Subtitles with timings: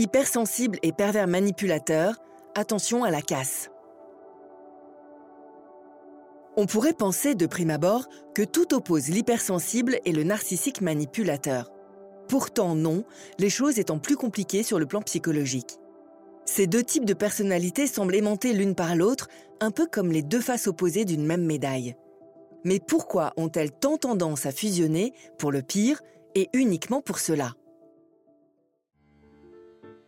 [0.00, 2.14] Hypersensible et pervers manipulateur,
[2.54, 3.68] attention à la casse.
[6.56, 11.70] On pourrait penser de prime abord que tout oppose l'hypersensible et le narcissique manipulateur.
[12.28, 13.04] Pourtant non,
[13.38, 15.76] les choses étant plus compliquées sur le plan psychologique.
[16.46, 19.28] Ces deux types de personnalités semblent aimanter l'une par l'autre,
[19.60, 21.94] un peu comme les deux faces opposées d'une même médaille.
[22.64, 26.00] Mais pourquoi ont-elles tant tendance à fusionner pour le pire
[26.34, 27.52] et uniquement pour cela?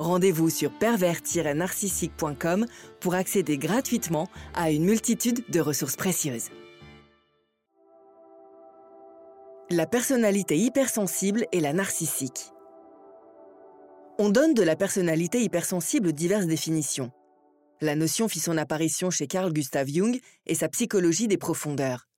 [0.00, 2.64] Rendez-vous sur pervers-narcissique.com
[3.00, 6.48] pour accéder gratuitement à une multitude de ressources précieuses.
[9.68, 12.50] La personnalité hypersensible et la narcissique.
[14.18, 17.12] On donne de la personnalité hypersensible diverses définitions.
[17.82, 22.08] La notion fit son apparition chez Carl Gustav Jung et sa psychologie des profondeurs.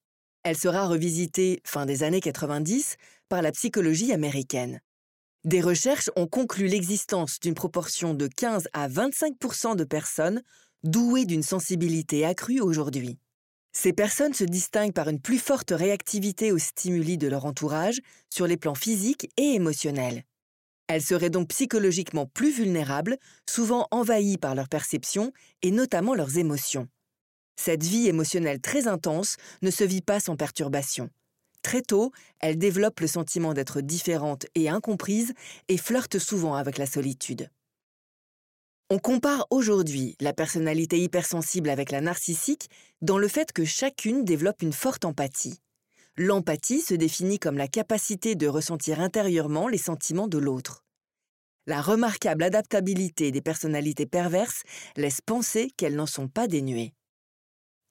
[0.44, 2.96] Elle sera revisitée fin des années 90
[3.28, 4.80] par la psychologie américaine.
[5.44, 10.40] Des recherches ont conclu l'existence d'une proportion de 15 à 25% de personnes
[10.84, 13.18] douées d'une sensibilité accrue aujourd'hui.
[13.72, 18.46] Ces personnes se distinguent par une plus forte réactivité aux stimuli de leur entourage sur
[18.46, 20.22] les plans physiques et émotionnels.
[20.86, 23.16] Elles seraient donc psychologiquement plus vulnérables,
[23.48, 25.32] souvent envahies par leurs perceptions
[25.62, 26.86] et notamment leurs émotions.
[27.56, 31.10] Cette vie émotionnelle très intense ne se vit pas sans perturbation.
[31.62, 35.32] Très tôt, elles développent le sentiment d'être différentes et incomprises
[35.68, 37.50] et flirtent souvent avec la solitude.
[38.90, 42.68] On compare aujourd'hui la personnalité hypersensible avec la narcissique
[43.00, 45.60] dans le fait que chacune développe une forte empathie.
[46.16, 50.84] L'empathie se définit comme la capacité de ressentir intérieurement les sentiments de l'autre.
[51.66, 54.62] La remarquable adaptabilité des personnalités perverses
[54.96, 56.92] laisse penser qu'elles n'en sont pas dénuées.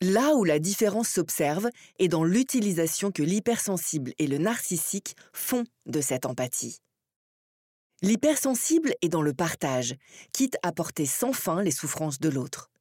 [0.04, 1.70] Là où la différence s'observe
[2.00, 6.80] est dans l'utilisation que l'hypersensible et le narcissique font de cette empathie.
[8.02, 9.94] L'hypersensible est dans le partage,
[10.34, 12.72] quitte à porter sans fin les souffrances de l'autre.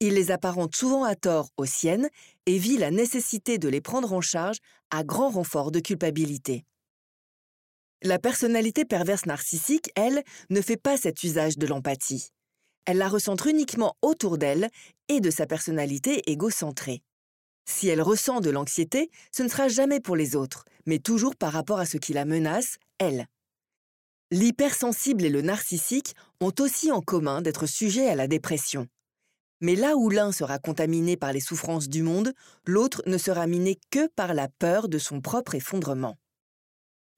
[0.00, 2.10] Il les apparente souvent à tort aux siennes
[2.44, 4.58] et vit la nécessité de les prendre en charge
[4.90, 6.66] à grand renfort de culpabilité.
[8.02, 12.28] La personnalité perverse narcissique, elle, ne fait pas cet usage de l'empathie.
[12.86, 14.70] Elle la recentre uniquement autour d'elle
[15.08, 17.02] et de sa personnalité égocentrée.
[17.68, 21.52] Si elle ressent de l'anxiété, ce ne sera jamais pour les autres, mais toujours par
[21.52, 23.26] rapport à ce qui la menace, elle.
[24.30, 28.86] L'hypersensible et le narcissique ont aussi en commun d'être sujets à la dépression.
[29.60, 32.32] Mais là où l'un sera contaminé par les souffrances du monde,
[32.66, 36.16] l'autre ne sera miné que par la peur de son propre effondrement.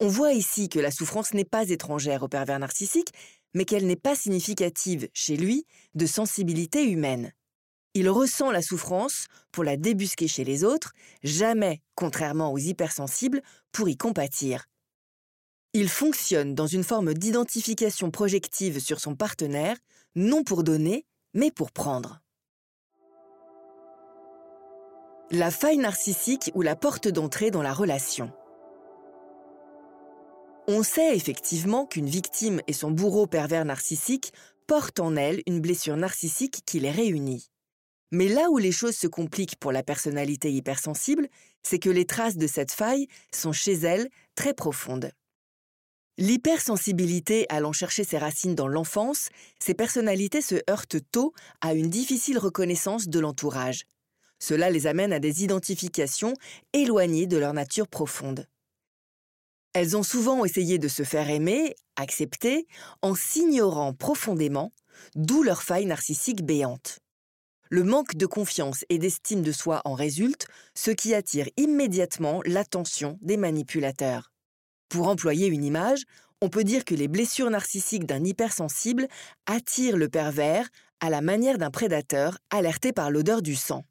[0.00, 3.12] On voit ici que la souffrance n'est pas étrangère au pervers narcissique,
[3.54, 7.32] mais qu'elle n'est pas significative, chez lui, de sensibilité humaine.
[7.94, 10.92] Il ressent la souffrance pour la débusquer chez les autres,
[11.22, 13.42] jamais, contrairement aux hypersensibles,
[13.72, 14.66] pour y compatir.
[15.72, 19.76] Il fonctionne dans une forme d'identification projective sur son partenaire,
[20.14, 22.20] non pour donner, mais pour prendre.
[25.30, 28.32] La faille narcissique ou la porte d'entrée dans la relation.
[30.70, 34.34] On sait effectivement qu'une victime et son bourreau pervers narcissique
[34.66, 37.48] portent en elle une blessure narcissique qui les réunit.
[38.10, 41.28] Mais là où les choses se compliquent pour la personnalité hypersensible,
[41.62, 45.10] c'est que les traces de cette faille sont chez elle très profondes.
[46.18, 51.32] L'hypersensibilité allant chercher ses racines dans l'enfance, ces personnalités se heurtent tôt
[51.62, 53.86] à une difficile reconnaissance de l'entourage.
[54.38, 56.34] Cela les amène à des identifications
[56.74, 58.46] éloignées de leur nature profonde.
[59.74, 62.66] Elles ont souvent essayé de se faire aimer, accepter,
[63.02, 64.72] en s'ignorant profondément,
[65.14, 67.00] d'où leur faille narcissique béante.
[67.70, 73.18] Le manque de confiance et d'estime de soi en résulte, ce qui attire immédiatement l'attention
[73.20, 74.32] des manipulateurs.
[74.88, 76.04] Pour employer une image,
[76.40, 79.06] on peut dire que les blessures narcissiques d'un hypersensible
[79.46, 80.68] attirent le pervers
[81.00, 83.84] à la manière d'un prédateur alerté par l'odeur du sang.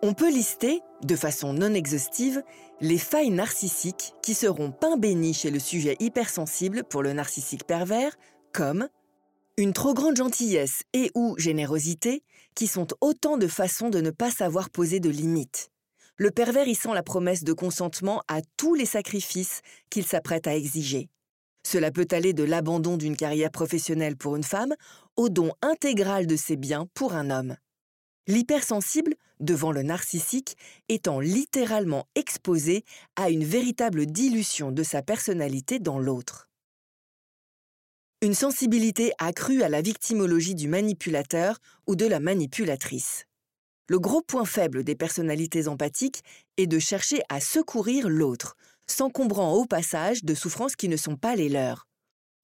[0.00, 2.44] On peut lister, de façon non exhaustive,
[2.80, 8.16] les failles narcissiques qui seront pain béni chez le sujet hypersensible pour le narcissique pervers,
[8.52, 8.88] comme
[9.56, 12.22] une trop grande gentillesse et ou générosité,
[12.54, 15.70] qui sont autant de façons de ne pas savoir poser de limites.
[16.16, 20.54] Le pervers y sent la promesse de consentement à tous les sacrifices qu'il s'apprête à
[20.54, 21.08] exiger.
[21.66, 24.74] Cela peut aller de l'abandon d'une carrière professionnelle pour une femme
[25.16, 27.56] au don intégral de ses biens pour un homme.
[28.28, 30.56] L'hypersensible, devant le narcissique,
[30.90, 32.84] étant littéralement exposé
[33.16, 36.48] à une véritable dilution de sa personnalité dans l'autre.
[38.20, 43.24] Une sensibilité accrue à la victimologie du manipulateur ou de la manipulatrice.
[43.88, 46.22] Le gros point faible des personnalités empathiques
[46.58, 51.34] est de chercher à secourir l'autre, s'encombrant au passage de souffrances qui ne sont pas
[51.34, 51.86] les leurs.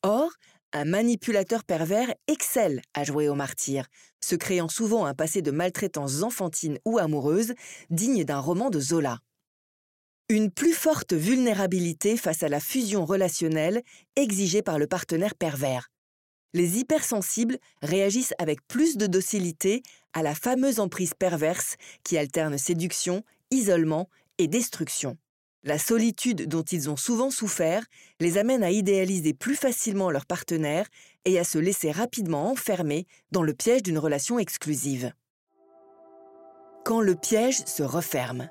[0.02, 0.30] Or,
[0.74, 3.86] un manipulateur pervers excelle à jouer au martyr,
[4.20, 7.54] se créant souvent un passé de maltraitance enfantine ou amoureuse
[7.90, 9.20] digne d'un roman de Zola.
[10.28, 13.82] Une plus forte vulnérabilité face à la fusion relationnelle
[14.16, 15.90] exigée par le partenaire pervers,
[16.54, 19.82] les hypersensibles réagissent avec plus de docilité
[20.12, 25.18] à la fameuse emprise perverse qui alterne séduction, isolement et destruction.
[25.66, 27.82] La solitude dont ils ont souvent souffert
[28.20, 30.86] les amène à idéaliser plus facilement leur partenaire
[31.24, 35.12] et à se laisser rapidement enfermer dans le piège d'une relation exclusive.
[36.84, 38.50] Quand le piège se referme.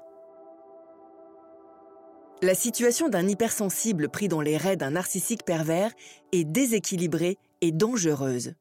[2.42, 5.92] La situation d'un hypersensible pris dans les raies d'un narcissique pervers
[6.32, 8.56] est déséquilibrée et dangereuse.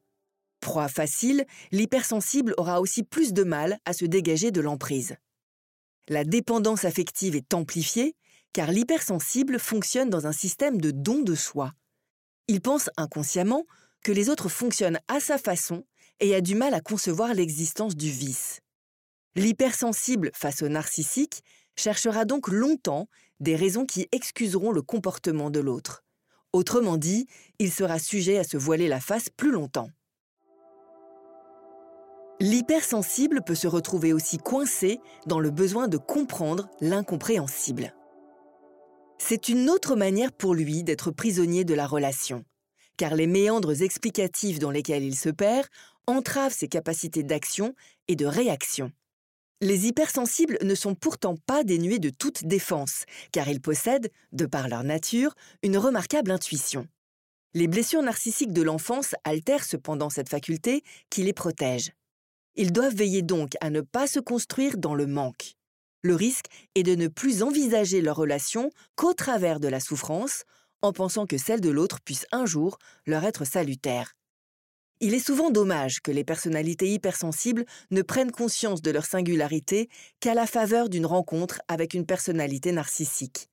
[0.59, 5.15] Proie facile, l'hypersensible aura aussi plus de mal à se dégager de l'emprise.
[6.07, 8.15] La dépendance affective est amplifiée
[8.53, 11.73] car l'hypersensible fonctionne dans un système de don de soi.
[12.47, 13.65] Il pense inconsciemment
[14.03, 15.83] que les autres fonctionnent à sa façon
[16.19, 18.59] et a du mal à concevoir l'existence du vice.
[19.35, 21.41] L'hypersensible face au narcissique
[21.75, 23.07] cherchera donc longtemps
[23.39, 26.03] des raisons qui excuseront le comportement de l'autre.
[26.53, 27.27] Autrement dit,
[27.57, 29.89] il sera sujet à se voiler la face plus longtemps.
[32.39, 37.93] L'hypersensible peut se retrouver aussi coincé dans le besoin de comprendre l'incompréhensible.
[39.25, 42.43] C'est une autre manière pour lui d'être prisonnier de la relation,
[42.97, 45.65] car les méandres explicatifs dans lesquels il se perd
[46.07, 47.73] entravent ses capacités d'action
[48.09, 48.91] et de réaction.
[49.61, 54.67] Les hypersensibles ne sont pourtant pas dénués de toute défense, car ils possèdent, de par
[54.67, 55.33] leur nature,
[55.63, 56.85] une remarquable intuition.
[57.53, 61.93] Les blessures narcissiques de l'enfance altèrent cependant cette faculté qui les protège.
[62.55, 65.55] Ils doivent veiller donc à ne pas se construire dans le manque.
[66.03, 70.43] Le risque est de ne plus envisager leur relation qu'au travers de la souffrance,
[70.81, 74.13] en pensant que celle de l'autre puisse un jour leur être salutaire.
[74.99, 79.89] Il est souvent dommage que les personnalités hypersensibles ne prennent conscience de leur singularité
[80.19, 83.49] qu'à la faveur d'une rencontre avec une personnalité narcissique.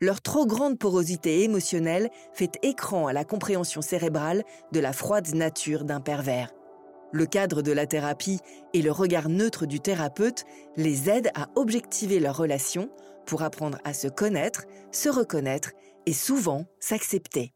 [0.00, 5.84] Leur trop grande porosité émotionnelle fait écran à la compréhension cérébrale de la froide nature
[5.84, 6.55] d'un pervers.
[7.16, 8.40] Le cadre de la thérapie
[8.74, 10.44] et le regard neutre du thérapeute
[10.76, 12.90] les aident à objectiver leur relation
[13.24, 15.70] pour apprendre à se connaître, se reconnaître
[16.04, 17.54] et souvent s'accepter.